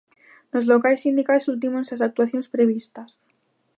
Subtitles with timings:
[0.51, 3.11] Nos locais sindicais ultímanse as actuacións previstas.